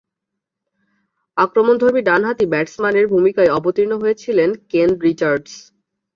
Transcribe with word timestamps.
আক্রমণধর্মী 1.37 2.01
ডানহাতি 2.03 2.45
ব্যাটসম্যানের 2.47 3.05
ভূমিকায় 3.07 3.53
অবতীর্ণ 3.57 3.93
হয়েছিলেন 4.01 4.49
কেন 4.71 4.89
রিচার্ডস। 5.05 5.53